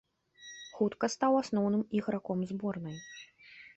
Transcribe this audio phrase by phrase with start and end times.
[0.77, 2.97] Хутка стаў асноўным іграком зборнай.